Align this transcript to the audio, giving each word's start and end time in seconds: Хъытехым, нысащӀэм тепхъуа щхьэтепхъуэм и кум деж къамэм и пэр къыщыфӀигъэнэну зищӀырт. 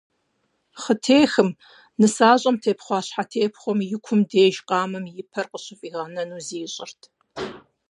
Хъытехым, 0.81 1.49
нысащӀэм 1.99 2.55
тепхъуа 2.63 2.99
щхьэтепхъуэм 3.05 3.79
и 3.95 3.97
кум 4.05 4.19
деж 4.29 4.55
къамэм 4.67 5.05
и 5.21 5.23
пэр 5.31 5.45
къыщыфӀигъэнэну 5.51 6.43
зищӀырт. 6.47 7.01